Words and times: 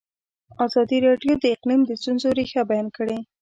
ازادي 0.65 0.97
راډیو 1.07 1.33
د 1.39 1.45
اقلیم 1.55 1.81
د 1.85 1.91
ستونزو 2.01 2.29
رېښه 2.37 2.61
بیان 2.69 2.87
کړې. 2.97 3.17